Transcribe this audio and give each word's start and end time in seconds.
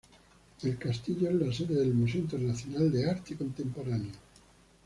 El 0.63 0.79
castillo 0.79 1.29
es 1.29 1.35
la 1.35 1.53
sede 1.53 1.75
del 1.75 1.93
Museo 1.93 2.21
Internacional 2.21 2.91
de 2.91 3.07
Arte 3.07 3.35
Contemporáneo. 3.35 4.15